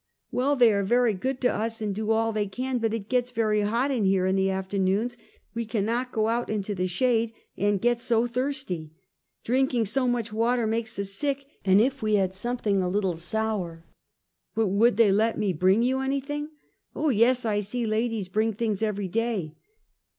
[0.31, 3.29] "Well, they are very good to us, and do all they can; but it gets
[3.29, 5.15] very hot in here in the afternoons,
[5.53, 8.93] we cannot go out into the shad€, and get so thirsty.
[9.43, 13.85] Drinking so much water makes us sick, and if we had something a little sour!
[14.55, 16.49] ""But, would they let me bring you anything?""
[16.95, 17.45] O yes!
[17.45, 19.55] I see ladies bring things every day."